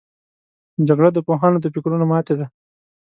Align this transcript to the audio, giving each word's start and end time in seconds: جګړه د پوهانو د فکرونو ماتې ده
جګړه 0.87 1.09
د 1.13 1.17
پوهانو 1.27 1.57
د 1.61 1.65
فکرونو 1.73 2.05
ماتې 2.11 2.33
ده 2.39 2.45